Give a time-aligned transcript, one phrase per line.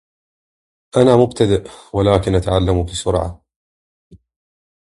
[0.97, 1.63] انا مبتدأ
[1.93, 3.43] ولكن اتعلم بسرعة